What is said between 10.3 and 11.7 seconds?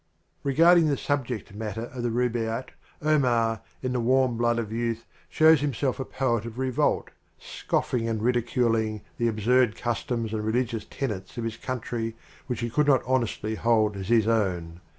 and religious tenets of his